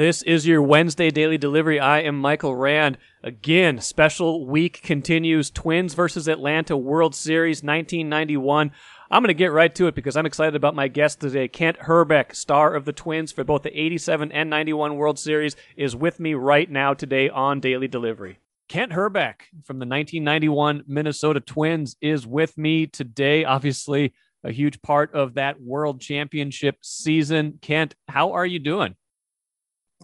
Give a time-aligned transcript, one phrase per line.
[0.00, 1.78] This is your Wednesday daily delivery.
[1.78, 2.96] I am Michael Rand.
[3.22, 5.50] Again, special week continues.
[5.50, 8.70] Twins versus Atlanta World Series 1991.
[9.10, 11.48] I'm going to get right to it because I'm excited about my guest today.
[11.48, 15.94] Kent Hrbek, star of the Twins for both the 87 and 91 World Series, is
[15.94, 18.38] with me right now today on Daily Delivery.
[18.70, 23.44] Kent Hrbek from the 1991 Minnesota Twins is with me today.
[23.44, 24.14] Obviously,
[24.44, 27.58] a huge part of that World Championship season.
[27.60, 28.96] Kent, how are you doing?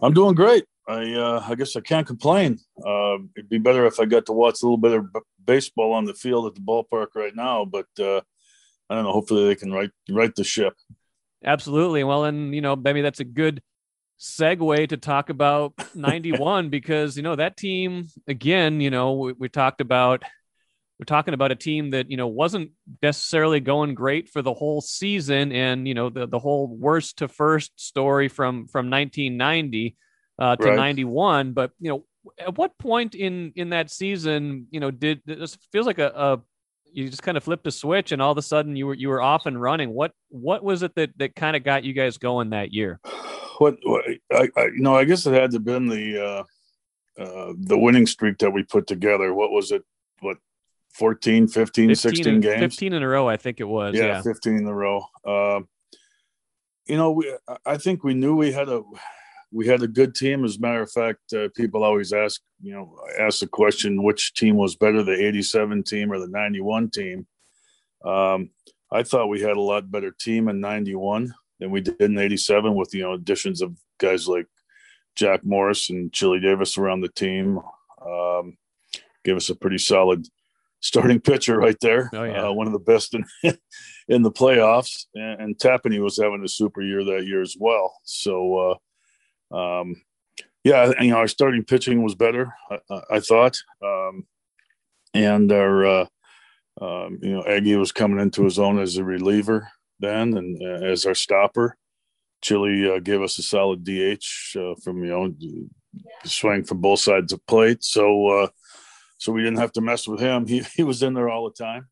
[0.01, 0.65] I'm doing great.
[0.87, 2.59] I uh, I guess I can't complain.
[2.85, 5.93] Uh, it'd be better if I got to watch a little bit of b- baseball
[5.93, 8.21] on the field at the ballpark right now, but uh,
[8.89, 9.11] I don't know.
[9.11, 10.75] Hopefully, they can right right the ship.
[11.43, 12.03] Absolutely.
[12.03, 13.61] Well, and you know, maybe that's a good
[14.19, 18.79] segue to talk about 91 because you know that team again.
[18.79, 20.23] You know, we, we talked about
[20.99, 24.81] we're talking about a team that you know wasn't necessarily going great for the whole
[24.81, 29.95] season and you know the, the whole worst to first story from from 1990
[30.39, 30.75] uh, to right.
[30.75, 32.05] 91 but you know
[32.39, 36.41] at what point in in that season you know did this feels like a, a
[36.91, 39.09] you just kind of flipped a switch and all of a sudden you were you
[39.09, 39.91] were off and running.
[39.91, 42.99] What what was it that that kind of got you guys going that year?
[43.59, 46.43] What, what I, I, you know i guess it had to have been the uh
[47.19, 49.33] uh the winning streak that we put together.
[49.33, 49.81] What was it
[50.19, 50.37] what
[50.97, 52.59] 14, 15, 15 16 games.
[52.59, 53.95] 15 in a row, I think it was.
[53.95, 54.21] Yeah, yeah.
[54.21, 55.03] 15 in a row.
[55.23, 55.61] Uh,
[56.87, 57.31] you know, we,
[57.65, 58.81] I think we knew we had a
[59.51, 60.43] we had a good team.
[60.43, 64.33] As a matter of fact, uh, people always ask, you know, ask the question which
[64.33, 67.27] team was better, the 87 team or the 91 team.
[68.03, 68.49] Um,
[68.91, 72.73] I thought we had a lot better team in 91 than we did in 87
[72.75, 74.47] with, you know, additions of guys like
[75.15, 77.59] Jack Morris and Chili Davis around the team.
[78.05, 78.57] Um,
[79.23, 80.25] gave us a pretty solid
[80.81, 82.09] starting pitcher right there.
[82.13, 82.47] Oh, yeah.
[82.47, 83.25] uh, one of the best in
[84.07, 85.05] in the playoffs.
[85.15, 87.93] And, and Tapani was having a super year that year as well.
[88.03, 88.77] So,
[89.51, 90.01] uh, um,
[90.63, 94.27] yeah, you know, our starting pitching was better, I, I thought, um,
[95.13, 96.05] and our uh,
[96.81, 99.69] um, you know Aggie was coming into his own as a reliever
[99.99, 101.77] then, and uh, as our stopper.
[102.43, 105.33] Chili uh, gave us a solid DH uh, from you know
[106.23, 107.83] swing from both sides of plate.
[107.83, 108.49] So
[109.17, 110.47] so we didn't have to mess with him.
[110.47, 111.87] He he was in there all the time.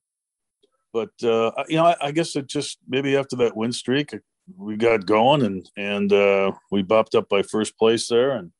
[0.93, 4.15] But uh, you know, I, I, guess it just maybe after that win streak,
[4.57, 8.31] we got going and and uh, we bopped up by first place there.
[8.31, 8.51] And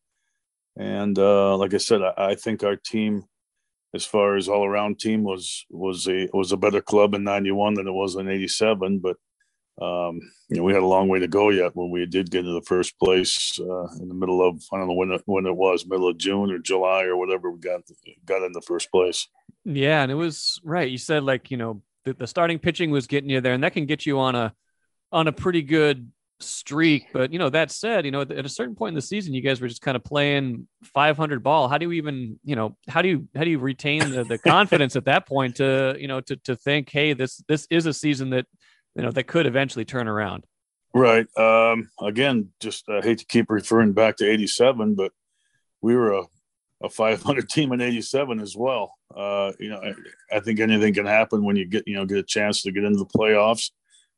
[0.78, 3.24] and uh, like I said, I, I, think our team,
[3.94, 7.76] as far as all around team, was was a was a better club in '91
[7.76, 9.00] than it was in '87.
[9.00, 9.16] But
[9.82, 12.40] um, you know, we had a long way to go yet when we did get
[12.40, 15.46] into the first place uh, in the middle of I don't know when it, when
[15.46, 17.82] it was middle of June or July or whatever we got
[18.26, 19.28] got in the first place.
[19.66, 20.90] Yeah, and it was right.
[20.90, 23.74] You said like you know the, the starting pitching was getting you there, and that
[23.74, 24.54] can get you on a
[25.12, 26.10] on a pretty good
[26.40, 27.08] streak.
[27.12, 29.42] But you know that said, you know at a certain point in the season, you
[29.42, 31.68] guys were just kind of playing 500 ball.
[31.68, 34.38] How do you even you know how do you how do you retain the, the
[34.48, 37.94] confidence at that point to you know to to think hey this this is a
[37.94, 38.46] season that
[38.96, 40.46] you know that could eventually turn around.
[40.94, 41.28] Right.
[41.38, 45.12] Um, again, just I hate to keep referring back to '87, but
[45.82, 46.24] we were a,
[46.84, 48.94] a 500 team in '87 as well.
[49.16, 52.18] Uh, you know, I, I, think anything can happen when you get you know get
[52.18, 53.72] a chance to get into the playoffs.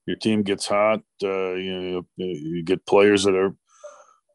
[0.05, 1.01] Your team gets hot.
[1.21, 3.55] Uh, you know, you get players that are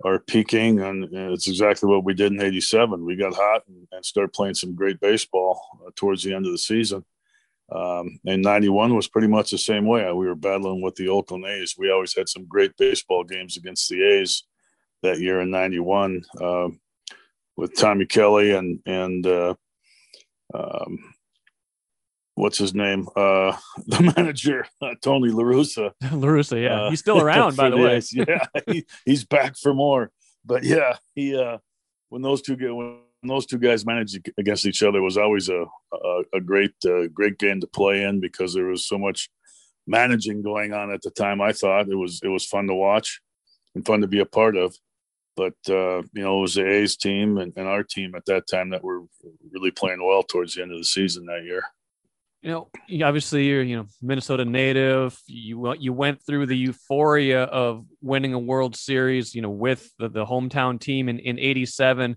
[0.05, 3.05] are peaking, and it's exactly what we did in '87.
[3.05, 6.53] We got hot and, and started playing some great baseball uh, towards the end of
[6.53, 7.05] the season.
[7.75, 10.05] Um, and 91 was pretty much the same way.
[10.13, 11.75] We were battling with the Oakland A's.
[11.79, 14.45] We always had some great baseball games against the A's
[15.03, 16.69] that year in 91 uh,
[17.57, 19.55] with Tommy Kelly and, and uh,
[20.55, 21.15] um,
[22.35, 23.09] what's his name?
[23.17, 23.57] Uh,
[23.87, 25.93] the manager, uh, Tony LaRussa.
[26.03, 26.83] LaRussa, yeah.
[26.83, 28.03] Uh, he's still around, by the, the way.
[28.13, 30.11] Yeah, he, he's back for more.
[30.45, 31.59] But yeah, he, uh,
[32.09, 32.99] when those two get, when
[33.31, 37.39] those two guys managed against each other was always a a, a great uh, great
[37.39, 39.29] game to play in because there was so much
[39.87, 41.41] managing going on at the time.
[41.41, 43.21] I thought it was it was fun to watch
[43.75, 44.75] and fun to be a part of.
[45.37, 48.47] But uh, you know, it was the A's team and, and our team at that
[48.47, 49.03] time that were
[49.51, 51.65] really playing well towards the end of the season that year
[52.43, 52.69] you know,
[53.07, 55.17] obviously you're, you know, Minnesota native.
[55.27, 60.09] You you went through the euphoria of winning a World Series, you know, with the,
[60.09, 62.17] the hometown team in in '87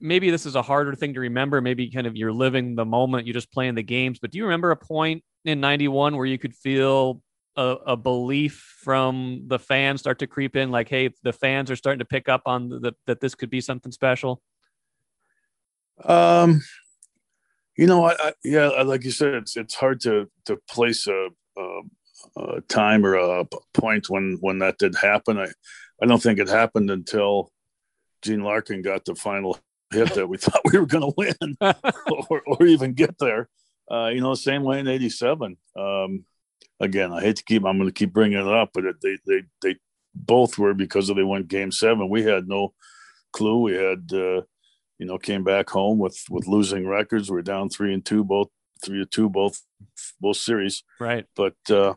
[0.00, 1.60] maybe this is a harder thing to remember.
[1.60, 4.18] Maybe kind of you're living the moment, you're just playing the games.
[4.18, 7.22] But do you remember a point in 91 where you could feel
[7.56, 11.76] a, a, belief from the fans start to creep in like, hey, the fans are
[11.76, 14.42] starting to pick up on the, that this could be something special?
[16.04, 16.62] Um,
[17.76, 21.28] you know, I, I yeah, like you said, it's it's hard to to place a,
[21.56, 21.80] a,
[22.36, 25.38] a time or a point when when that did happen.
[25.38, 25.48] I
[26.02, 27.52] I don't think it happened until
[28.22, 29.58] Gene Larkin got the final
[29.94, 31.56] hit that we thought we were going to win
[32.28, 33.48] or, or, even get there.
[33.90, 35.56] Uh, you know, same way in '87.
[35.76, 36.24] Um,
[36.80, 37.64] again, I hate to keep.
[37.64, 39.76] I'm going to keep bringing it up, but it, they they they
[40.14, 42.08] both were because of they went Game Seven.
[42.08, 42.74] We had no
[43.32, 43.60] clue.
[43.60, 44.42] We had uh,
[44.98, 47.30] you know came back home with with losing records.
[47.30, 48.48] We we're down three and two both
[48.84, 49.60] three to two both
[50.20, 50.82] both series.
[51.00, 51.26] Right.
[51.36, 51.94] But uh,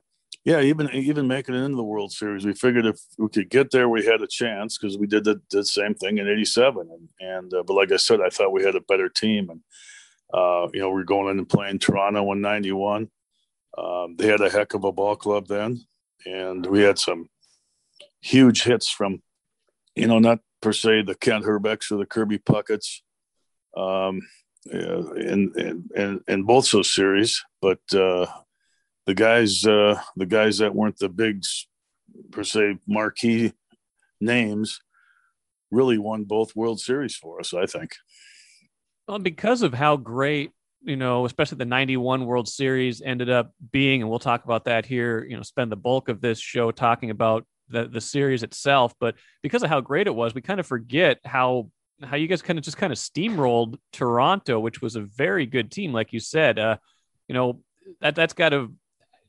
[0.48, 3.70] yeah, even even making it into the World Series, we figured if we could get
[3.70, 6.90] there, we had a chance because we did the, the, same thing in '87.
[6.90, 9.60] And, and uh, but like I said, I thought we had a better team, and
[10.34, 13.10] uh, you know we are going in and playing Toronto in '91.
[13.78, 15.82] Um, they had a heck of a ball club then,
[16.26, 17.28] and we had some
[18.22, 19.22] huge hits from,
[19.96, 23.02] you know, not per se the Kent Hrbeks or the Kirby Pucketts,
[23.76, 24.22] um,
[24.72, 28.28] in, in in in both those series, but uh,
[29.08, 31.44] the guys uh, the guys that weren't the big
[32.32, 33.54] per se marquee
[34.22, 34.82] names
[35.72, 37.54] really won both World Series for us.
[37.54, 37.96] I think.
[39.08, 40.52] Well, because of how great
[40.84, 44.86] you know, especially the 91 World Series ended up being, and we'll talk about that
[44.86, 48.94] here, you know, spend the bulk of this show talking about the, the series itself.
[49.00, 51.72] But because of how great it was, we kind of forget how,
[52.04, 55.72] how you guys kind of just kind of steamrolled Toronto, which was a very good
[55.72, 55.92] team.
[55.94, 56.78] Like you said, uh,
[57.28, 57.62] you know,
[58.00, 58.72] that that's got to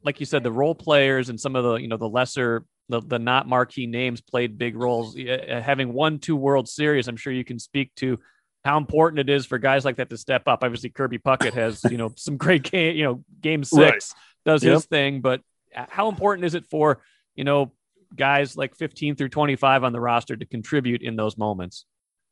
[0.03, 3.01] like you said, the role players and some of the you know the lesser the,
[3.01, 5.17] the not marquee names played big roles.
[5.17, 8.19] Uh, having won two World Series, I'm sure you can speak to
[8.65, 10.63] how important it is for guys like that to step up.
[10.63, 14.53] Obviously, Kirby Puckett has you know some great game, you know, game six right.
[14.53, 14.75] does yep.
[14.75, 15.41] his thing, but
[15.73, 17.01] how important is it for
[17.35, 17.73] you know
[18.17, 21.85] guys like 15 through 25 on the roster to contribute in those moments?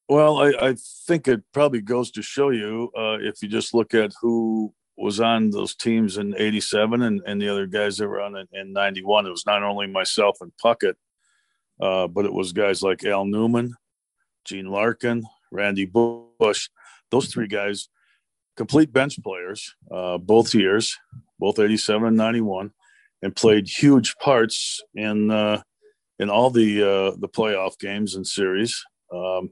[0.08, 0.76] Well, I, I
[1.06, 5.20] think it probably goes to show you uh, if you just look at who was
[5.20, 8.72] on those teams in 87 and, and the other guys that were on in, in
[8.72, 9.26] 91.
[9.26, 10.94] It was not only myself and Puckett,
[11.81, 13.75] uh, but it was guys like Al Newman,
[14.44, 16.69] Gene Larkin, Randy Bush.
[17.10, 17.88] Those three guys,
[18.56, 20.99] complete bench players, uh, both years,
[21.38, 22.72] both 87 and 91,
[23.22, 25.62] and played huge parts in uh,
[26.19, 28.82] in all the uh, the playoff games and series.
[29.12, 29.50] Um,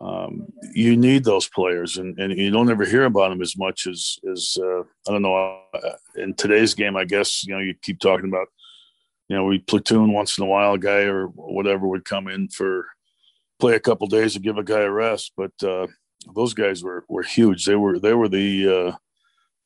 [0.00, 3.86] um, you need those players, and, and you don't ever hear about them as much
[3.86, 5.60] as as uh, I don't know.
[5.74, 8.48] Uh, in today's game, I guess you know you keep talking about,
[9.28, 12.48] you know, we platoon once in a while, a guy or whatever would come in
[12.48, 12.86] for
[13.58, 15.86] play a couple days to give a guy a rest, but uh,
[16.34, 17.64] those guys were were huge.
[17.64, 18.96] They were they were the uh,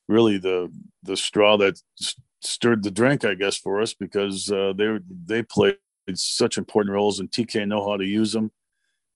[0.08, 0.72] really the
[1.02, 1.80] the straw that
[2.40, 5.76] stirred the drink, I guess, for us because uh, they they played
[6.14, 8.50] such important roles, and TK know how to use them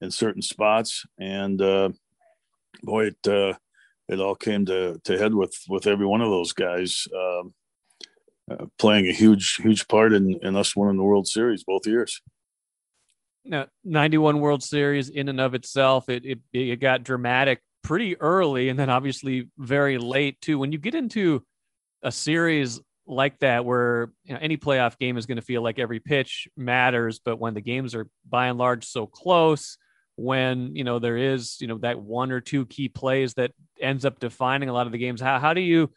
[0.02, 1.90] in certain spots, and uh,
[2.82, 3.54] boy, it uh,
[4.08, 7.54] it all came to, to head with with every one of those guys um,
[8.50, 12.20] uh, playing a huge huge part in, in us winning the World Series both years.
[13.44, 18.68] Now, 91 World Series in and of itself, it, it, it got dramatic pretty early
[18.68, 20.60] and then obviously very late too.
[20.60, 21.42] When you get into
[22.04, 25.80] a series like that where you know, any playoff game is going to feel like
[25.80, 29.76] every pitch matters, but when the games are by and large so close,
[30.16, 34.04] when you know there is you know that one or two key plays that ends
[34.04, 35.90] up defining a lot of the games how, how do you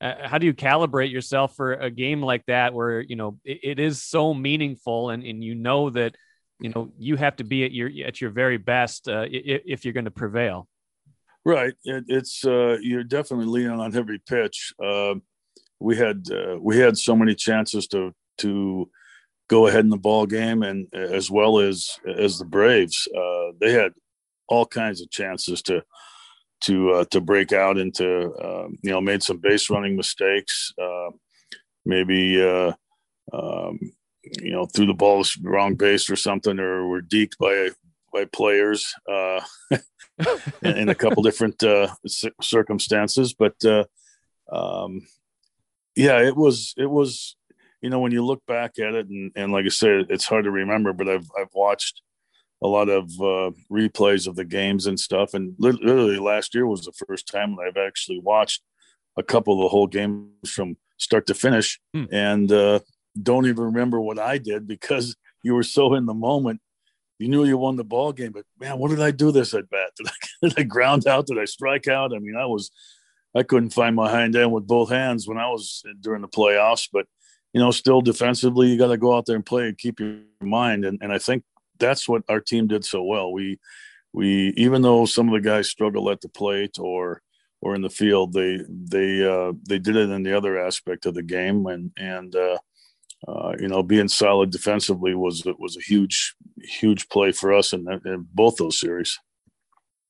[0.00, 3.60] uh, how do you calibrate yourself for a game like that where you know it,
[3.62, 6.16] it is so meaningful and, and you know that
[6.60, 9.84] you know you have to be at your at your very best uh, if, if
[9.84, 10.68] you're going to prevail?
[11.44, 11.74] Right.
[11.84, 14.72] It, it's uh, you're definitely leaning on every pitch.
[14.82, 15.16] Uh,
[15.80, 18.88] we had uh, we had so many chances to to
[19.48, 23.72] go ahead in the ball game, and as well as as the Braves, uh, they
[23.72, 23.92] had
[24.48, 25.82] all kinds of chances to
[26.62, 31.10] to uh, to break out into uh, you know made some base running mistakes, uh,
[31.84, 32.72] maybe uh,
[33.32, 33.78] um,
[34.40, 37.70] you know threw the ball wrong base or something, or were deked by
[38.12, 39.40] by players uh,
[40.62, 41.62] in, a couple different
[42.40, 43.56] circumstances, but.
[44.52, 45.06] Um,
[45.94, 47.36] yeah, it was it was
[47.82, 50.44] you know, when you look back at it, and, and like I said, it's hard
[50.44, 52.00] to remember, but I've I've watched
[52.62, 56.84] a lot of uh, replays of the games and stuff, and literally last year was
[56.84, 58.62] the first time that I've actually watched
[59.18, 62.04] a couple of the whole games from start to finish, hmm.
[62.12, 62.78] and uh,
[63.20, 66.60] don't even remember what I did because you were so in the moment.
[67.18, 69.70] You knew you won the ball game, but man, what did I do this at
[69.70, 69.90] bat?
[69.96, 70.12] Did I,
[70.42, 71.26] did I ground out?
[71.26, 72.12] Did I strike out?
[72.12, 72.72] I mean, I was
[73.32, 76.88] I couldn't find my hind end with both hands when I was during the playoffs,
[76.92, 77.06] but
[77.52, 80.18] you know, still defensively, you got to go out there and play and keep your
[80.40, 80.84] mind.
[80.84, 81.44] And, and I think
[81.78, 83.32] that's what our team did so well.
[83.32, 83.58] We,
[84.12, 87.22] we, even though some of the guys struggle at the plate or,
[87.60, 91.14] or in the field, they, they, uh, they did it in the other aspect of
[91.14, 91.66] the game.
[91.66, 92.58] And, and, uh,
[93.26, 97.86] uh, you know, being solid defensively was was a huge, huge play for us in,
[98.04, 99.18] in both those series.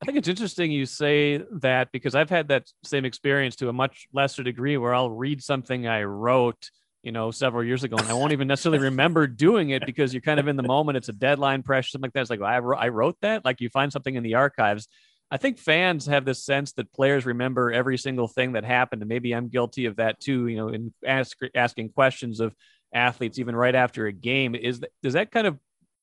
[0.00, 3.72] I think it's interesting you say that because I've had that same experience to a
[3.72, 6.70] much lesser degree where I'll read something I wrote,
[7.02, 10.20] you know, several years ago and I won't even necessarily remember doing it because you're
[10.20, 10.96] kind of in the moment.
[10.96, 12.20] It's a deadline pressure, something like that.
[12.22, 13.44] It's like, well, I, wrote, I wrote that.
[13.44, 14.88] Like you find something in the archives.
[15.30, 19.02] I think fans have this sense that players remember every single thing that happened.
[19.02, 22.54] And maybe I'm guilty of that too, you know, in ask, asking questions of
[22.94, 24.54] athletes, even right after a game.
[24.54, 25.58] Is that, does that kind of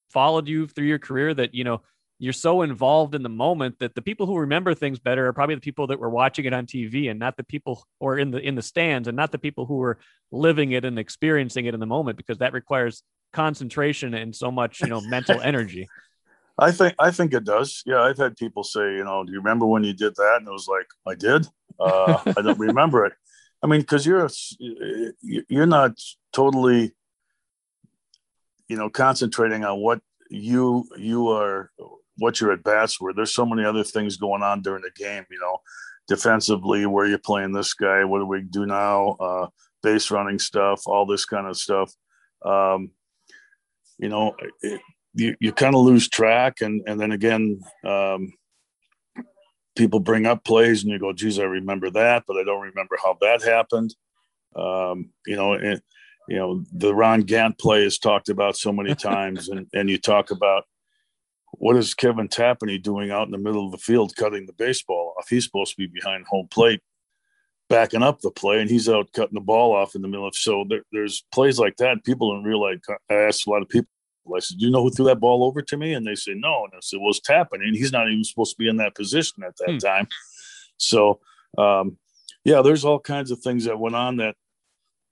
[0.10, 1.82] followed you through your career that, you know,
[2.20, 5.56] you're so involved in the moment that the people who remember things better are probably
[5.56, 8.40] the people that were watching it on TV and not the people or in the
[8.40, 10.00] in the stands and not the people who were
[10.32, 14.82] living it and experiencing it in the moment because that requires concentration and so much
[14.82, 15.88] you know mental energy.
[16.60, 17.82] I think I think it does.
[17.86, 20.38] Yeah, I've had people say, you know, do you remember when you did that?
[20.40, 21.48] And it was like, I did.
[21.80, 23.14] Uh, I don't remember it.
[23.64, 24.30] I mean, because you're
[25.22, 25.94] you're not
[26.34, 26.92] totally,
[28.68, 31.72] you know, concentrating on what you you are
[32.20, 33.14] what your at bats were.
[33.14, 35.26] There's so many other things going on during the game.
[35.32, 35.58] You know,
[36.08, 39.16] defensively, where you're playing this guy, what do we do now?
[39.20, 39.48] Uh,
[39.82, 41.94] base running stuff, all this kind of stuff.
[42.44, 42.92] Um,
[43.98, 44.82] you know, it,
[45.14, 48.34] you, you kind of lose track, and and then again, um,
[49.76, 52.98] people bring up plays, and you go, "Geez, I remember that, but I don't remember
[53.02, 53.96] how that happened."
[54.56, 55.82] Um, you know, and
[56.28, 59.98] you know the Ron Gant play is talked about so many times, and and you
[59.98, 60.66] talk about
[61.54, 65.16] what is Kevin Tapani doing out in the middle of the field cutting the baseball
[65.18, 65.30] off?
[65.30, 66.82] He's supposed to be behind home plate,
[67.70, 70.36] backing up the play, and he's out cutting the ball off in the middle of.
[70.36, 72.04] So there, there's plays like that.
[72.04, 72.80] People don't realize.
[73.10, 73.90] I asked a lot of people.
[74.36, 76.34] I said, "Do you know who threw that ball over to me?" And they say,
[76.36, 78.78] "No." And I said, "Well, it's Tapani, and he's not even supposed to be in
[78.78, 79.78] that position at that hmm.
[79.78, 80.08] time."
[80.78, 81.20] So,
[81.58, 81.98] um,
[82.46, 84.36] yeah, there's all kinds of things that went on that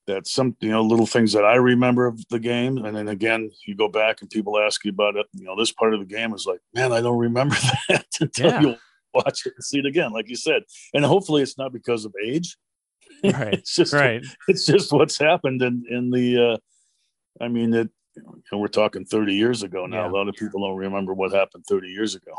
[0.07, 3.51] that some you know little things that I remember of the game, and then again
[3.65, 5.27] you go back and people ask you about it.
[5.33, 7.55] You know, this part of the game is like, man, I don't remember
[7.89, 8.61] that until yeah.
[8.61, 8.75] you
[9.13, 10.63] watch it and see it again, like you said.
[10.93, 12.57] And hopefully, it's not because of age.
[13.23, 13.53] Right.
[13.53, 14.23] it's just right.
[14.47, 16.53] It's just what's happened in in the.
[16.53, 16.57] Uh,
[17.43, 17.89] I mean, it.
[18.15, 20.05] You know, we're talking 30 years ago now.
[20.05, 20.09] Yeah.
[20.09, 22.33] A lot of people don't remember what happened 30 years ago.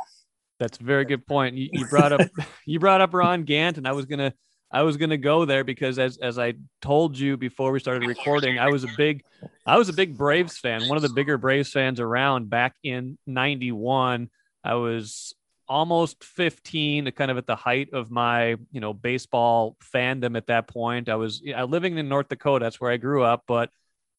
[0.58, 1.56] That's a very good point.
[1.56, 2.20] You, you brought up
[2.66, 4.34] you brought up Ron Gant, and I was gonna
[4.70, 8.06] I was going to go there because as as I told you before we started
[8.06, 9.24] recording, I was a big
[9.66, 13.18] I was a big Braves fan, one of the bigger Braves fans around back in
[13.26, 14.28] 91.
[14.64, 15.34] I was
[15.68, 20.68] almost 15, kind of at the height of my, you know, baseball fandom at that
[20.68, 21.08] point.
[21.08, 23.70] I was I living in North Dakota, that's where I grew up, but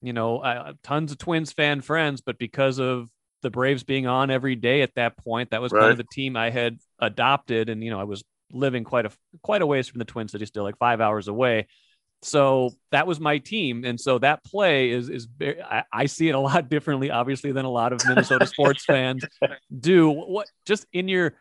[0.01, 3.09] you know, I, tons of Twins fan friends, but because of
[3.41, 5.81] the Braves being on every day at that point, that was right.
[5.81, 9.11] kind of the team I had adopted and you know, I was living quite a
[9.41, 11.67] quite a ways from the Twin Cities, still like five hours away.
[12.21, 16.35] So that was my team, and so that play is is I, I see it
[16.35, 19.23] a lot differently, obviously, than a lot of Minnesota sports fans
[19.77, 20.09] do.
[20.09, 21.35] What just in your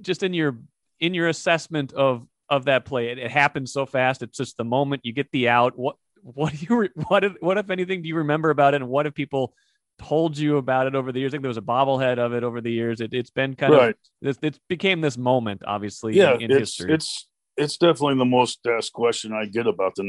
[0.00, 0.58] just in your
[1.00, 4.22] in your assessment of of that play, it, it happened so fast.
[4.22, 5.76] It's just the moment you get the out.
[5.76, 8.88] What what do you what if, what if anything do you remember about it, and
[8.88, 9.54] what if people
[9.98, 11.32] told you about it over the years.
[11.32, 13.00] I think there was a bobblehead of it over the years.
[13.00, 13.88] It, has been kind right.
[13.90, 14.38] of this.
[14.42, 16.16] It became this moment, obviously.
[16.16, 16.94] Yeah, in, in it's, history.
[16.94, 20.04] It's it's definitely the most asked question I get about the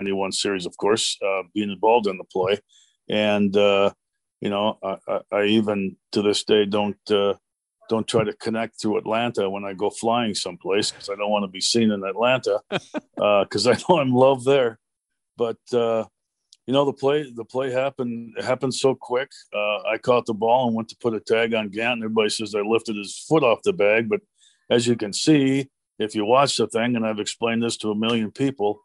[0.00, 0.66] '91 series.
[0.66, 2.58] Of course, uh, being involved in the play,
[3.08, 3.90] and uh,
[4.40, 7.10] you know, I, I, I, even to this day don't.
[7.10, 7.34] Uh,
[7.90, 11.42] don't try to connect through Atlanta when I go flying someplace because I don't want
[11.42, 14.78] to be seen in Atlanta because uh, I know I'm loved there.
[15.36, 16.04] But uh,
[16.66, 19.30] you know the play the play happened happened so quick.
[19.52, 22.30] Uh, i caught the ball and went to put a tag on gant and everybody
[22.30, 24.08] says i lifted his foot off the bag.
[24.08, 24.20] But
[24.70, 27.94] as you can see if you watch the thing and i've explained this to a
[27.94, 28.80] million people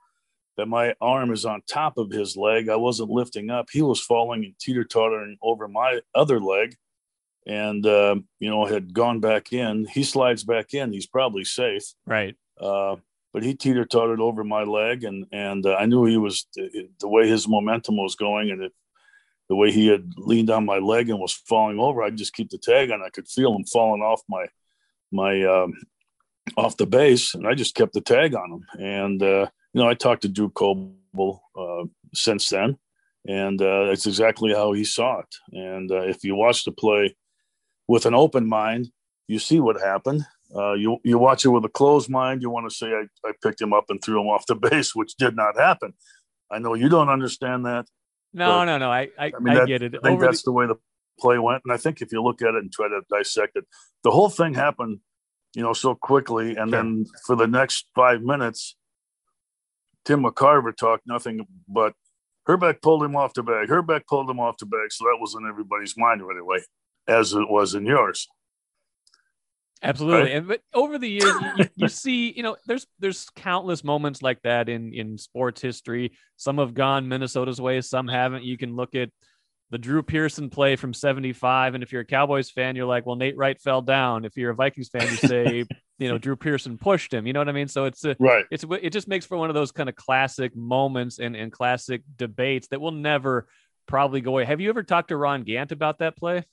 [0.59, 2.67] that my arm is on top of his leg.
[2.67, 3.69] I wasn't lifting up.
[3.71, 6.75] He was falling and teeter-tottering over my other leg.
[7.47, 9.85] And uh, you know had gone back in.
[9.85, 10.91] He slides back in.
[10.91, 11.83] He's probably safe.
[12.05, 12.35] Right.
[12.59, 12.97] Uh,
[13.33, 17.07] but he teeter tottered over my leg, and and uh, I knew he was the
[17.07, 18.73] way his momentum was going, and it,
[19.49, 22.03] the way he had leaned on my leg and was falling over.
[22.03, 23.01] I'd just keep the tag on.
[23.01, 24.45] I could feel him falling off my
[25.11, 25.73] my um,
[26.57, 28.65] off the base, and I just kept the tag on him.
[28.79, 32.77] And uh, you know, I talked to Drew Coble uh, since then,
[33.27, 35.35] and uh, that's exactly how he saw it.
[35.51, 37.15] And uh, if you watch the play
[37.87, 38.91] with an open mind,
[39.27, 40.25] you see what happened.
[40.55, 42.41] Uh, you you watch it with a closed mind.
[42.41, 44.95] You want to say I, I picked him up and threw him off the base,
[44.95, 45.93] which did not happen.
[46.51, 47.85] I know you don't understand that.
[48.33, 48.91] No, no, no.
[48.91, 49.95] I I, I, mean, I get it.
[49.95, 50.51] I think Over that's the...
[50.51, 50.75] the way the
[51.19, 53.65] play went, and I think if you look at it and try to dissect it,
[54.03, 54.99] the whole thing happened,
[55.53, 56.81] you know, so quickly, and sure.
[56.81, 58.75] then for the next five minutes,
[60.05, 61.93] Tim McCarver talked nothing but
[62.47, 63.67] Hrbek pulled him off the bag.
[63.67, 64.91] Hrbek pulled him off the bag.
[64.91, 66.63] So that was in everybody's mind right away,
[67.07, 68.27] as it was in yours.
[69.81, 70.31] Absolutely, right?
[70.31, 74.41] and but over the years, you, you, see, you know, there's there's countless moments like
[74.41, 76.11] that in in sports history.
[76.35, 78.43] Some have gone Minnesota's way, some haven't.
[78.43, 79.09] You can look at
[79.69, 83.15] the Drew Pearson play from '75, and if you're a Cowboys fan, you're like, well,
[83.15, 84.25] Nate Wright fell down.
[84.25, 85.65] If you're a Vikings fan, you say,
[85.97, 87.25] you know, Drew Pearson pushed him.
[87.25, 87.69] You know what I mean?
[87.69, 88.45] So it's a, right.
[88.51, 92.01] It's it just makes for one of those kind of classic moments and and classic
[92.17, 93.47] debates that will never
[93.87, 94.43] probably go away.
[94.45, 96.43] Have you ever talked to Ron Gant about that play?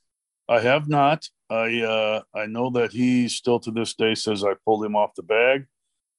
[0.49, 1.29] I have not.
[1.51, 5.15] I uh, I know that he still to this day says I pulled him off
[5.15, 5.67] the bag,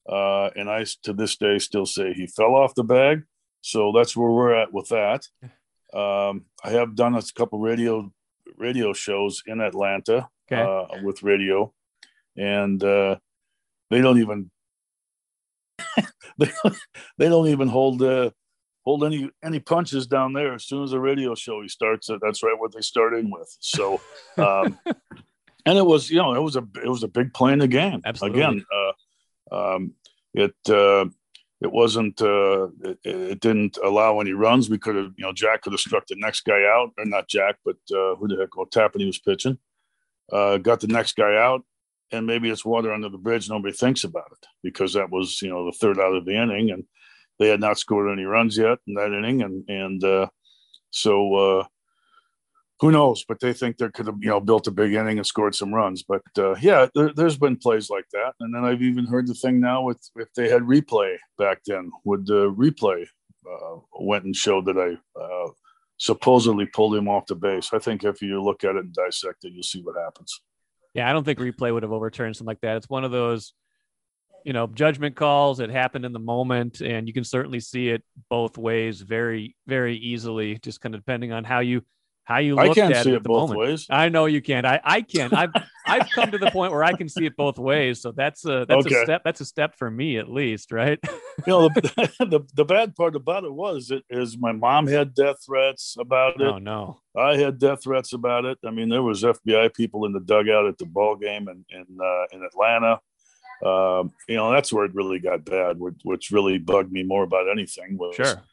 [0.07, 3.24] uh, and I to this day still say he fell off the bag.
[3.62, 5.27] So that's where we're at with that.
[5.93, 8.12] Um, I have done a couple radio
[8.57, 10.62] radio shows in Atlanta okay.
[10.62, 11.74] uh, with radio,
[12.36, 13.17] and uh,
[13.89, 14.51] they don't even
[16.38, 16.51] they,
[17.17, 18.31] they don't even hold uh,
[18.88, 20.53] hold any any punches down there.
[20.53, 23.29] As soon as the radio show he starts it, that's right what they start in
[23.29, 23.53] with.
[23.60, 24.00] So,
[24.38, 24.79] um,
[25.65, 27.67] and it was you know it was a it was a big play in the
[27.67, 28.01] game.
[28.06, 28.39] Absolutely.
[28.39, 28.65] Again,
[29.51, 29.94] uh, um,
[30.34, 31.06] it uh,
[31.60, 34.70] it wasn't uh, it, it, didn't allow any runs.
[34.70, 37.27] We could have you know Jack could have struck the next guy out, or not
[37.27, 38.56] Jack, but uh, who the heck?
[38.56, 39.58] Well, he was pitching.
[40.32, 41.62] Uh, got the next guy out,
[42.12, 43.50] and maybe it's water under the bridge.
[43.50, 46.72] Nobody thinks about it because that was you know the third out of the inning,
[46.72, 46.86] and
[47.39, 50.27] they had not scored any runs yet in that inning, and and uh,
[50.89, 51.65] so uh,
[52.79, 53.25] who knows?
[53.27, 55.74] But they think they could have you know built a big inning and scored some
[55.74, 56.03] runs.
[56.03, 59.34] But uh, yeah, there, has been plays like that, and then I've even heard the
[59.34, 63.06] thing now with if they had replay back then, would the replay
[63.50, 65.50] uh, went and showed that I uh,
[65.98, 67.70] supposedly pulled him off the base.
[67.74, 70.41] I think if you look at it and dissect it, you'll see what happens.
[70.94, 72.77] Yeah, I don't think replay would have overturned something like that.
[72.77, 73.53] It's one of those
[74.48, 78.01] you know judgment calls it happened in the moment and you can certainly see it
[78.29, 81.81] both ways very very easily just kind of depending on how you
[82.24, 83.57] how you look at it, at the moment.
[83.57, 83.88] Ways.
[83.90, 84.66] I know you can't.
[84.66, 85.33] I I can.
[85.33, 85.51] I've
[85.88, 88.01] I've come to the point where I can see it both ways.
[88.01, 89.00] So that's a that's okay.
[89.00, 89.22] a step.
[89.24, 91.00] That's a step for me at least, right?
[91.05, 95.14] you know, the, the, the bad part about it was it is my mom had
[95.14, 96.48] death threats about it.
[96.48, 98.57] Oh no, I had death threats about it.
[98.66, 101.86] I mean, there was FBI people in the dugout at the ball game in in
[101.98, 103.00] uh, in Atlanta.
[103.65, 105.79] Um, you know, that's where it really got bad.
[105.79, 108.43] Which, which really bugged me more about anything was sure.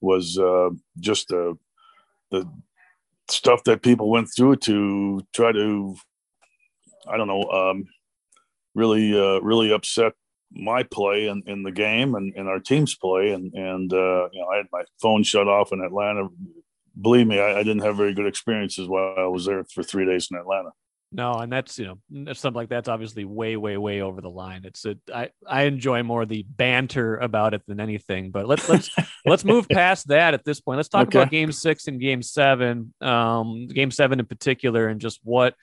[0.00, 1.58] was uh, just the
[2.30, 2.48] the
[3.28, 5.96] stuff that people went through to try to,
[7.08, 7.86] I don't know, um,
[8.74, 10.12] really uh, really upset
[10.50, 13.32] my play in, in the game and, and our team's play.
[13.32, 16.28] And and uh, you know, I had my phone shut off in Atlanta.
[17.00, 20.06] Believe me, I, I didn't have very good experiences while I was there for three
[20.06, 20.70] days in Atlanta.
[21.16, 24.62] No, and that's you know something like that's obviously way, way, way over the line.
[24.64, 28.32] It's a I I enjoy more the banter about it than anything.
[28.32, 28.90] But let's let's
[29.24, 30.78] let's move past that at this point.
[30.78, 31.18] Let's talk okay.
[31.20, 35.54] about Game Six and Game Seven, um, Game Seven in particular, and just what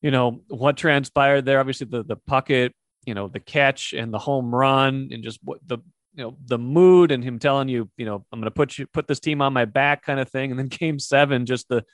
[0.00, 1.60] you know what transpired there.
[1.60, 2.70] Obviously, the the Puckett,
[3.04, 5.76] you know, the catch and the home run, and just what the
[6.14, 8.86] you know the mood and him telling you, you know, I'm going to put you
[8.86, 10.50] put this team on my back, kind of thing.
[10.50, 11.84] And then Game Seven, just the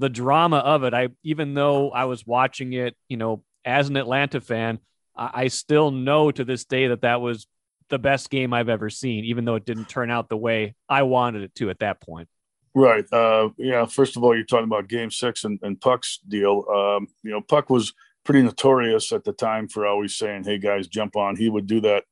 [0.00, 0.94] the drama of it.
[0.94, 4.80] I even though I was watching it, you know, as an Atlanta fan,
[5.14, 7.46] I, I still know to this day that that was
[7.90, 11.02] the best game I've ever seen, even though it didn't turn out the way I
[11.02, 12.28] wanted it to at that point.
[12.74, 13.04] Right.
[13.12, 13.84] Uh, yeah.
[13.84, 16.64] First of all, you're talking about Game Six and, and Puck's deal.
[16.72, 17.92] Um, you know, Puck was
[18.24, 21.82] pretty notorious at the time for always saying, "Hey guys, jump on." He would do
[21.82, 22.04] that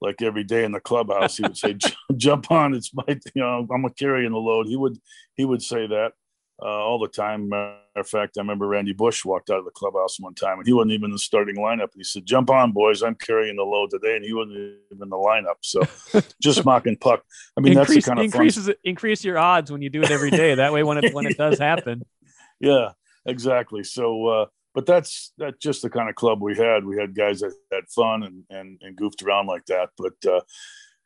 [0.00, 1.36] like every day in the clubhouse.
[1.36, 1.76] He would say,
[2.16, 4.96] "Jump on, it's my, you know, I'm carrying the load." He would
[5.34, 6.12] he would say that
[6.60, 7.48] uh, all the time.
[7.48, 10.66] Matter of fact, I remember Randy Bush walked out of the clubhouse one time and
[10.66, 11.88] he wasn't even in the starting lineup.
[11.94, 13.02] He said, "Jump on, boys!
[13.02, 15.56] I'm carrying the load today," and he wasn't even in the lineup.
[15.62, 15.82] So,
[16.42, 17.22] just mocking puck.
[17.56, 18.74] I mean, increase, that's the kind of increases fun...
[18.84, 20.54] increase your odds when you do it every day.
[20.54, 22.02] That way, when it when it does happen.
[22.60, 22.92] yeah,
[23.26, 23.84] exactly.
[23.84, 26.84] So, uh, but that's that's just the kind of club we had.
[26.84, 29.90] We had guys that had fun and and, and goofed around like that.
[29.96, 30.40] But uh,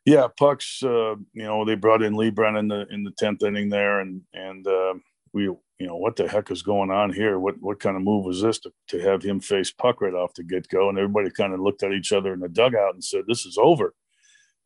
[0.05, 0.81] yeah, pucks.
[0.83, 4.21] Uh, you know, they brought in Leibrandt in the in the tenth inning there, and
[4.33, 4.95] and uh,
[5.33, 7.39] we you know what the heck is going on here?
[7.39, 10.33] What what kind of move was this to, to have him face puck right off
[10.33, 10.89] the get-go?
[10.89, 13.57] And everybody kind of looked at each other in the dugout and said this is
[13.57, 13.93] over.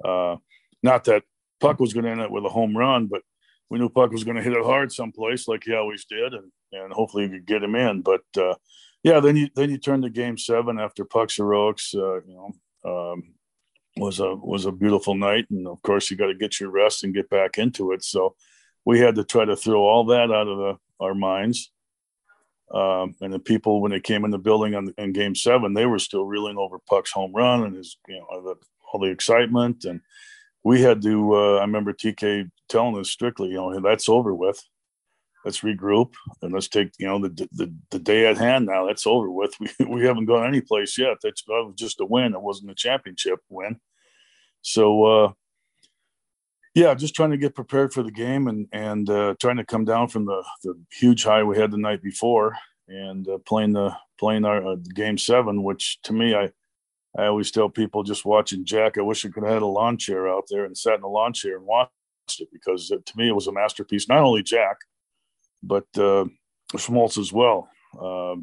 [0.03, 0.35] Uh,
[0.83, 1.23] not that
[1.59, 3.23] puck was going to end up with a home run but
[3.67, 6.51] we knew puck was going to hit it hard someplace like he always did and
[6.71, 8.01] and hopefully we could get him in.
[8.01, 8.55] But uh,
[9.03, 13.11] yeah then you then you turn to game seven after puck's heroics uh, you know
[13.13, 13.33] um,
[13.97, 15.47] was a was a beautiful night.
[15.49, 18.03] And of course you got to get your rest and get back into it.
[18.03, 18.35] So
[18.87, 21.73] we had to try to throw all that out of the, our minds.
[22.73, 25.85] Um, and the people, when they came in the building on, in Game Seven, they
[25.85, 28.55] were still reeling over Puck's home run and his, you know, the,
[28.87, 29.83] all the excitement.
[29.83, 29.99] And
[30.63, 31.35] we had to.
[31.35, 34.63] Uh, I remember TK telling us strictly, you know, that's over with.
[35.43, 38.87] Let's regroup and let's take, you know, the the, the day at hand now.
[38.87, 39.53] That's over with.
[39.59, 41.17] We we haven't gone any place yet.
[41.21, 42.33] That's that was just a win.
[42.33, 43.81] It wasn't a championship win.
[44.61, 45.33] So uh,
[46.77, 49.83] yeah, just trying to get prepared for the game and and uh, trying to come
[49.83, 52.55] down from the the huge high we had the night before
[52.87, 56.51] and uh, playing the playing our uh, game seven, which to me I
[57.17, 59.97] I always tell people just watching Jack, I wish I could have had a lawn
[59.97, 61.89] chair out there and sat in a lawn chair and watched
[62.37, 64.07] it because it, to me it was a masterpiece.
[64.07, 64.77] Not only Jack,
[65.63, 66.25] but uh,
[66.75, 68.35] Smoltz as well uh,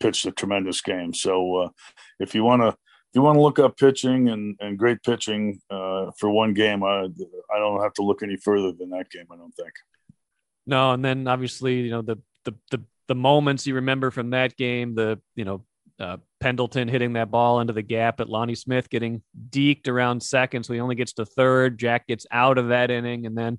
[0.00, 1.12] pitched a tremendous game.
[1.12, 1.68] So uh,
[2.18, 2.74] if you want to
[3.14, 7.04] you want to look up pitching and, and great pitching uh, for one game, I
[7.52, 9.26] I don't have to look any further than that game.
[9.30, 9.72] I don't think.
[10.66, 14.56] No, and then obviously you know the the the the moments you remember from that
[14.56, 15.64] game, the you know
[16.00, 20.64] uh, Pendleton hitting that ball into the gap at Lonnie Smith getting deked around second,
[20.64, 21.78] so he only gets to third.
[21.78, 23.58] Jack gets out of that inning, and then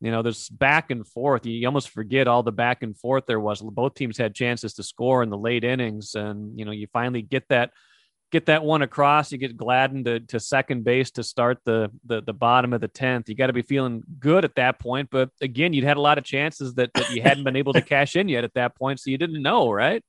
[0.00, 1.44] you know there's back and forth.
[1.44, 3.60] You almost forget all the back and forth there was.
[3.60, 7.22] Both teams had chances to score in the late innings, and you know you finally
[7.22, 7.72] get that
[8.36, 9.32] get that one across.
[9.32, 12.88] You get Gladden to, to second base to start the the, the bottom of the
[12.88, 13.28] tenth.
[13.28, 15.08] You got to be feeling good at that point.
[15.10, 17.80] But again, you'd had a lot of chances that, that you hadn't been able to
[17.80, 20.02] cash in yet at that point, so you didn't know, right?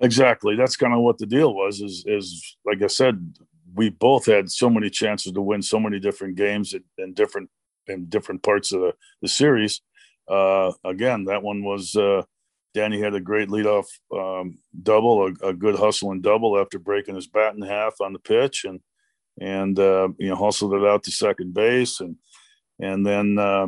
[0.00, 0.54] Exactly.
[0.54, 1.80] That's kind of what the deal was.
[1.80, 3.34] Is is like I said,
[3.74, 7.48] we both had so many chances to win so many different games in, in different
[7.86, 9.80] in different parts of the, the series.
[10.28, 12.22] Uh, again, that one was uh,
[12.74, 17.14] Danny had a great leadoff um, double, a, a, good hustle and double after breaking
[17.14, 18.80] his bat in half on the pitch, and
[19.40, 22.16] and uh, you know hustled it out to second base, and
[22.80, 23.66] and then uh,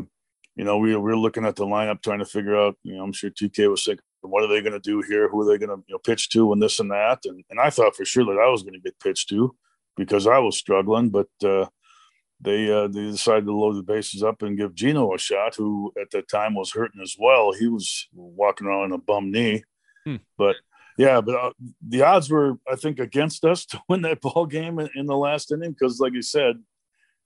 [0.56, 2.76] you know we, we were looking at the lineup trying to figure out.
[2.82, 5.28] You know, I'm sure TK was thinking, what are they going to do here?
[5.28, 7.60] Who are they going to you know pitch to, and this and that, and and
[7.60, 9.54] I thought for sure that I was going to get pitched to
[9.96, 11.66] because I was struggling, but uh,
[12.40, 15.92] they uh, they decided to load the bases up and give Gino a shot, who
[16.00, 17.52] at that time was hurting as well.
[17.52, 19.62] He was walking around on a bum knee,
[20.04, 20.16] hmm.
[20.36, 20.56] but
[20.98, 21.52] yeah, but uh,
[21.86, 25.16] the odds were I think against us to win that ball game in, in the
[25.16, 26.56] last inning because, like you said,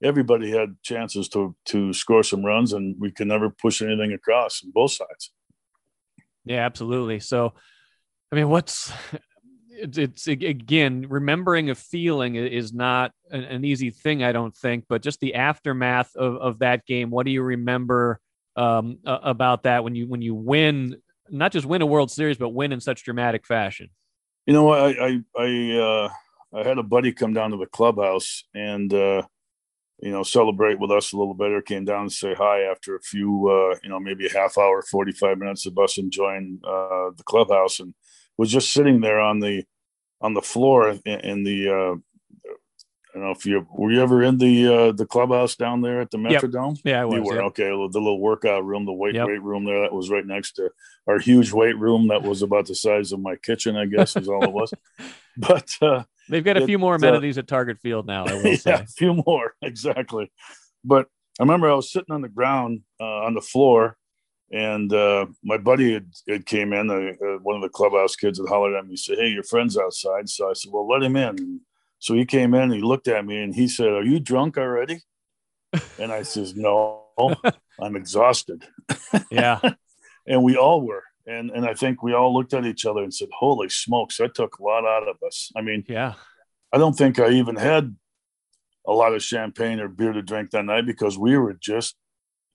[0.03, 4.63] everybody had chances to to score some runs, and we could never push anything across
[4.63, 5.31] on both sides.
[6.45, 7.19] Yeah, absolutely.
[7.19, 7.53] So,
[8.31, 8.91] I mean, what's
[9.79, 14.85] it's, it's again remembering a feeling is not an, an, easy thing i don't think
[14.87, 18.19] but just the aftermath of, of that game what do you remember
[18.55, 20.97] um, about that when you when you win
[21.29, 23.89] not just win a world series but win in such dramatic fashion?
[24.45, 26.09] You know i i i, uh,
[26.53, 29.21] I had a buddy come down to the clubhouse and uh,
[30.01, 33.01] you know celebrate with us a little better came down and say hi after a
[33.01, 37.23] few uh, you know maybe a half hour 45 minutes of us enjoying uh, the
[37.25, 37.79] clubhouse.
[37.79, 37.93] And
[38.39, 39.65] was just sitting there on the
[40.21, 41.95] on the floor in, in the uh,
[43.09, 45.99] I don't know if you were you ever in the uh, the clubhouse down there
[45.99, 46.77] at the Metrodome.
[46.77, 46.85] Yep.
[46.85, 47.15] Yeah, I was.
[47.15, 47.43] You were yep.
[47.45, 47.67] okay.
[47.67, 49.27] The little workout room, the weight yep.
[49.27, 50.69] weight room there, that was right next to
[51.05, 53.75] our huge weight room that was about the size of my kitchen.
[53.75, 54.73] I guess is all it was.
[55.37, 58.25] But uh, they've got a few more uh, amenities uh, at Target Field now.
[58.25, 58.73] I will yeah, say.
[58.73, 60.29] a few more exactly.
[60.83, 61.07] But
[61.39, 63.95] I remember I was sitting on the ground uh, on the floor
[64.51, 68.39] and uh, my buddy had, had came in, uh, uh, one of the clubhouse kids
[68.39, 68.91] had hollered at me.
[68.91, 71.61] He said, "Hey, your friend's outside." So I said, "Well, let him in."
[71.99, 72.71] So he came in.
[72.71, 75.01] he looked at me and he said, "Are you drunk already?"
[75.99, 77.03] and I says, "No,
[77.81, 78.63] I'm exhausted."
[79.29, 79.59] yeah,
[80.27, 81.03] and we all were.
[81.27, 84.33] And and I think we all looked at each other and said, "Holy smokes, that
[84.33, 86.13] took a lot out of us." I mean, yeah,
[86.73, 87.95] I don't think I even had
[88.87, 91.95] a lot of champagne or beer to drink that night because we were just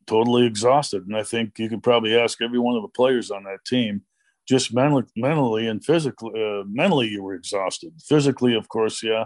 [0.07, 1.07] totally exhausted.
[1.07, 4.03] And I think you could probably ask every one of the players on that team,
[4.49, 6.33] just mentally, mentally and physically.
[6.35, 7.93] Uh, mentally, you were exhausted.
[8.07, 9.25] Physically, of course, yeah.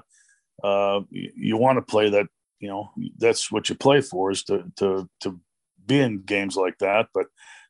[0.62, 2.26] Uh, you, you want to play that.
[2.60, 5.40] You know, that's what you play for is to to to
[5.86, 7.08] be in games like that.
[7.14, 7.26] But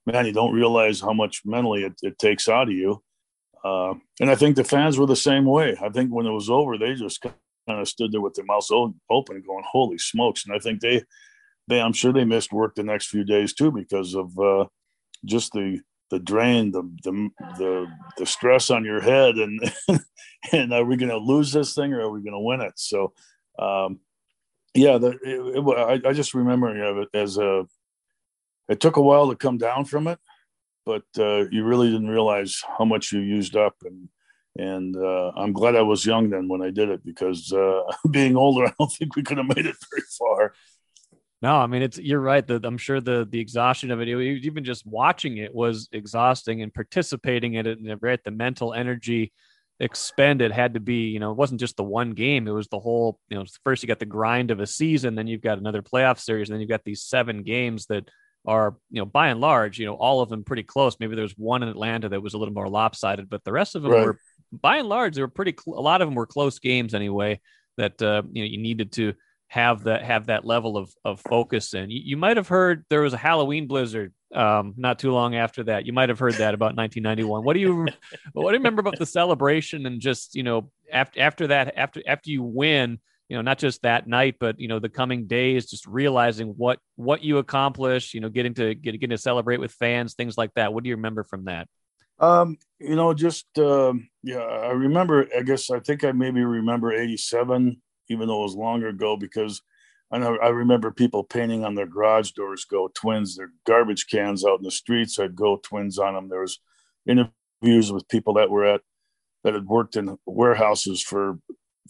[0.07, 3.03] man, you don't realize how much mentally it, it takes out of you.
[3.65, 5.77] Uh, and I think the fans were the same way.
[5.83, 7.35] I think when it was over, they just kind
[7.69, 11.03] of stood there with their mouths open, going, "Holy smokes!" And I think they
[11.69, 14.67] they I'm sure they missed work the next few days too because of uh,
[15.25, 19.61] just the the drain, the the the, the stress on your head, and
[20.53, 22.73] and are we going to lose this thing or are we going to win it?
[22.77, 23.13] So,
[23.59, 24.01] um,
[24.75, 27.67] yeah, the, it, it, I, I just remember it as a.
[28.69, 30.19] It took a while to come down from it,
[30.85, 34.09] but uh, you really didn't realize how much you used up, and
[34.57, 38.37] and uh, I'm glad I was young then when I did it because uh, being
[38.37, 40.53] older, I don't think we could have made it very far.
[41.41, 42.45] No, I mean it's you're right.
[42.45, 46.75] The, I'm sure the the exhaustion of it, even just watching it, was exhausting, and
[46.75, 49.33] participating in it, and right, the mental energy
[49.81, 52.49] expended had to be, you know, it wasn't just the one game.
[52.49, 55.29] It was the whole, you know, first you got the grind of a season, then
[55.29, 58.09] you've got another playoff series, and then you've got these seven games that
[58.45, 60.97] are, you know, by and large, you know, all of them pretty close.
[60.99, 63.83] Maybe there's one in Atlanta that was a little more lopsided, but the rest of
[63.83, 64.07] them right.
[64.07, 64.19] were,
[64.53, 65.55] by and large, they were pretty.
[65.57, 67.41] Cl- a lot of them were close games anyway.
[67.77, 69.15] That uh, you know you needed to
[69.49, 71.91] have that have that level of of focus in.
[71.91, 75.65] You, you might have heard there was a Halloween blizzard um, not too long after
[75.65, 75.87] that.
[75.87, 77.45] You might have heard that about 1991.
[77.45, 77.87] What do you
[78.33, 82.03] what do you remember about the celebration and just you know after after that after
[82.07, 85.67] after you win you know not just that night but you know the coming days
[85.67, 89.73] just realizing what what you accomplished you know getting to get, getting to celebrate with
[89.73, 91.69] fans things like that what do you remember from that
[92.21, 96.91] um you know just uh, yeah i remember i guess i think i maybe remember
[96.91, 99.63] 87 even though it was longer ago because
[100.11, 104.45] I know I remember people painting on their garage doors "Go Twins." Their garbage cans
[104.45, 106.29] out in the streets had "Go Twins" on them.
[106.29, 106.61] There was
[107.07, 108.81] interviews with people that were at
[109.45, 111.39] that had worked in warehouses for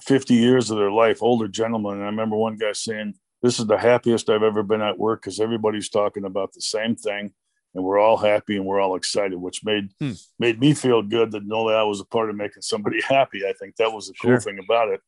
[0.02, 1.94] 50 years of their life, older gentlemen.
[1.94, 5.22] And I remember one guy saying, "This is the happiest I've ever been at work
[5.22, 7.32] because everybody's talking about the same thing."
[7.74, 10.12] And we're all happy and we're all excited, which made hmm.
[10.40, 13.46] made me feel good to know that I was a part of making somebody happy.
[13.46, 14.40] I think that was the cool sure.
[14.40, 15.00] thing about it.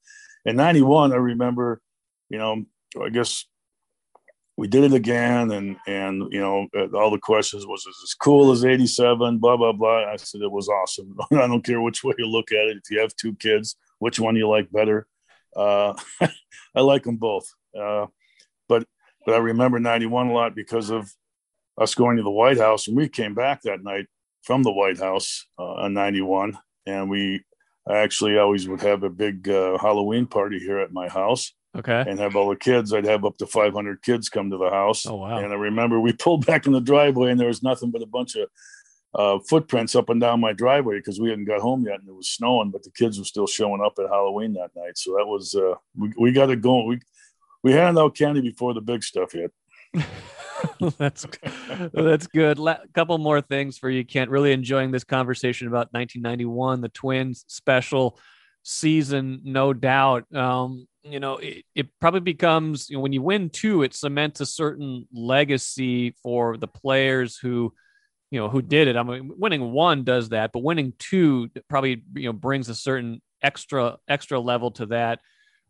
[0.44, 1.80] In '91, I remember,
[2.28, 2.64] you know,
[3.02, 3.44] I guess
[4.60, 8.12] we did it again and and you know uh, all the questions was is as
[8.12, 10.04] cool as 87 blah blah blah.
[10.12, 11.16] I said it was awesome.
[11.32, 12.76] I don't care which way you look at it.
[12.76, 15.06] If you have two kids which one you like better?
[15.56, 15.94] Uh,
[16.74, 17.48] i like them both.
[17.78, 18.06] Uh,
[18.68, 18.84] but
[19.24, 21.10] but i remember 91 a lot because of
[21.78, 24.06] us going to the white house and we came back that night
[24.42, 27.42] from the white house uh, on 91 and we
[27.88, 32.04] actually always would have a big uh, halloween party here at my house Okay.
[32.06, 32.92] And have all the kids.
[32.92, 35.06] I'd have up to 500 kids come to the house.
[35.06, 35.38] Oh, wow.
[35.38, 38.06] And I remember we pulled back in the driveway and there was nothing but a
[38.06, 38.48] bunch of
[39.14, 42.14] uh, footprints up and down my driveway because we hadn't got home yet and it
[42.14, 44.96] was snowing, but the kids were still showing up at Halloween that night.
[44.96, 46.88] So that was, uh, we, we got it going.
[46.88, 47.00] We,
[47.62, 49.52] we handed out candy before the big stuff hit.
[50.98, 51.26] that's
[51.92, 52.58] that's good.
[52.58, 54.30] A couple more things for you, Kent.
[54.30, 58.18] Really enjoying this conversation about 1991, the Twins special
[58.62, 60.32] season, no doubt.
[60.34, 64.40] Um, you know, it, it probably becomes you know, when you win two, it cements
[64.40, 67.72] a certain legacy for the players who,
[68.30, 68.96] you know, who did it.
[68.96, 73.20] I mean, winning one does that, but winning two probably you know brings a certain
[73.42, 75.20] extra extra level to that.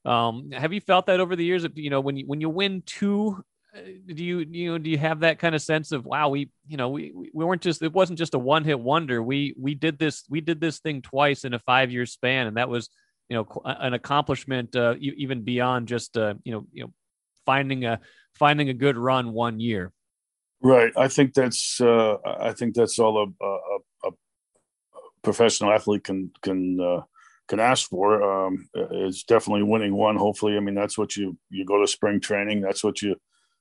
[0.04, 1.66] Um, have you felt that over the years?
[1.74, 3.42] You know, when you when you win two,
[4.06, 6.76] do you you know do you have that kind of sense of wow we you
[6.76, 9.96] know we we weren't just it wasn't just a one hit wonder we we did
[9.98, 12.88] this we did this thing twice in a five year span and that was
[13.30, 16.92] you know an accomplishment uh, even beyond just uh, you know you know
[17.46, 18.00] finding a
[18.34, 19.92] finding a good run one year.
[20.62, 20.92] Right.
[20.96, 23.78] I think that's uh, I think that's all a, a,
[24.08, 24.10] a
[25.22, 27.02] professional athlete can can uh,
[27.48, 28.22] can ask for.
[28.22, 30.16] Um, it's definitely winning one.
[30.16, 32.60] Hopefully, I mean that's what you you go to spring training.
[32.60, 33.14] That's what you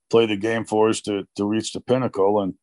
[0.09, 2.41] play the game for us to to reach the pinnacle.
[2.41, 2.53] And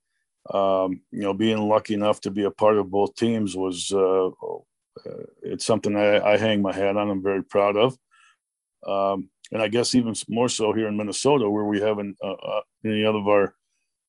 [0.54, 4.28] um, you know, being lucky enough to be a part of both teams was uh,
[4.28, 7.10] uh, it's something I, I, hang my hat on.
[7.10, 7.96] I'm very proud of.
[8.86, 12.60] Um, and I guess even more so here in Minnesota, where we haven't uh, uh,
[12.84, 13.54] any other of our,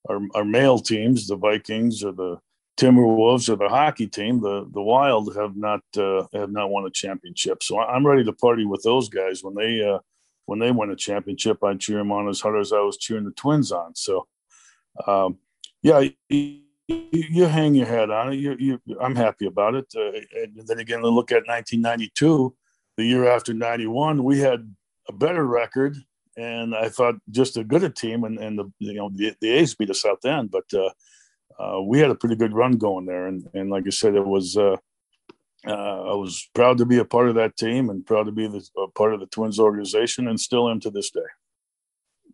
[0.09, 2.37] our, our male teams, the Vikings or the
[2.77, 6.91] Timberwolves or the hockey team, the the Wild have not uh, have not won a
[6.91, 7.63] championship.
[7.63, 9.99] So I'm ready to party with those guys when they uh,
[10.47, 11.63] when they win a championship.
[11.63, 13.93] I cheer them on as hard as I was cheering the Twins on.
[13.93, 14.27] So
[15.05, 15.37] um,
[15.83, 18.37] yeah, you, hang your head on it.
[18.37, 19.93] You, you, I'm happy about it.
[19.95, 22.55] Uh, and then again, look at 1992,
[22.95, 24.73] the year after 91, we had
[25.09, 25.97] a better record,
[26.37, 29.51] and I thought just a good a team, and, and the you know the, the
[29.51, 30.89] A's beat us out then, but uh,
[31.59, 34.25] uh, we had a pretty good run going there, and and like I said, it
[34.25, 34.57] was.
[34.57, 34.77] Uh,
[35.73, 38.65] I was proud to be a part of that team and proud to be the,
[38.77, 41.19] a part of the Twins organization, and still am to this day.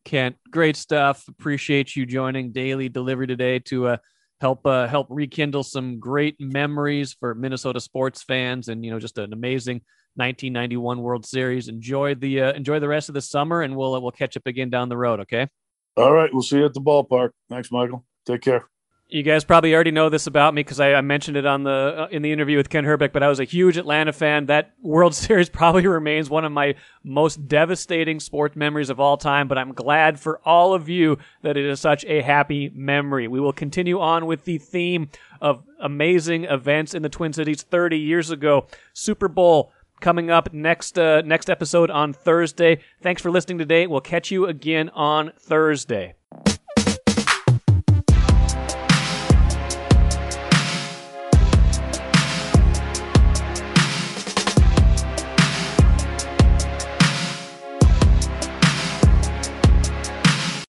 [0.06, 1.24] Kent, great stuff.
[1.28, 3.98] Appreciate you joining Daily Delivery today to uh,
[4.41, 9.17] help uh, help rekindle some great memories for Minnesota sports fans, and you know, just
[9.17, 9.78] an amazing
[10.15, 11.67] 1991 World Series.
[11.67, 14.69] Enjoy the uh, enjoy the rest of the summer, and we'll we'll catch up again
[14.69, 15.22] down the road.
[15.22, 15.48] Okay.
[15.96, 17.32] All right, we'll see you at the ballpark.
[17.50, 18.04] Thanks, Michael.
[18.26, 18.67] Take care
[19.13, 21.69] you guys probably already know this about me because I, I, mentioned it on the
[21.69, 24.47] uh, in the interview with Ken Hrbek, But I was a huge Atlanta fan.
[24.47, 26.73] That World Series probably remains one of my
[27.04, 29.47] most devastating sports memories of all time.
[29.47, 33.28] But I'm glad for all of you that it is such a happy memory.
[33.28, 37.99] We will continue on with the theme of amazing events in the Twin Cities 30
[37.99, 38.65] years ago.
[38.93, 39.71] Super Bowl
[40.02, 42.80] coming up next uh, next episode on Thursday.
[43.04, 43.86] Thanks for listening today.
[43.86, 46.15] We'll catch you again on Thursday.